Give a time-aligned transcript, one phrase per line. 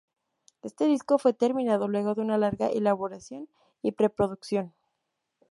[0.63, 3.49] Este disco fue terminado luego de una larga elaboración
[3.83, 4.73] y preproducción.